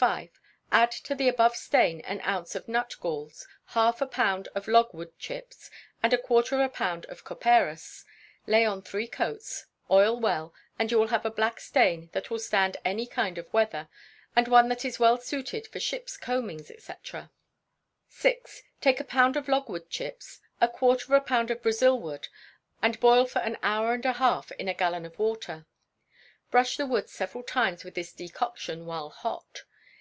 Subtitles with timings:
[0.00, 0.30] v.
[0.70, 4.94] Add to the above stain an ounce of nut galls, half a pound of log
[4.94, 5.72] wood chips,
[6.04, 8.04] and a quarter of a pound of copperas;
[8.46, 12.38] lay on three coats, oil well, and you will have a black stain that will
[12.38, 13.88] stand any kind of weather,
[14.36, 16.92] and one that is well suited for ships' combings, &c.
[18.16, 18.34] vi.
[18.80, 22.28] Take a pound of logwood chips, a quarter of a pound of Brazil wood,
[22.80, 25.66] and boil for an hour and a half in a gallon of water.
[26.52, 29.64] Brush the wood several times with this decoction while hot.